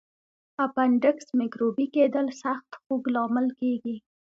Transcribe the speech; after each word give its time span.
د 0.55 0.57
اپنډکس 0.65 1.25
میکروبي 1.39 1.87
کېدل 1.95 2.27
سخت 2.43 2.69
خوږ 2.83 3.03
لامل 3.15 3.47
کېږي. 3.59 3.95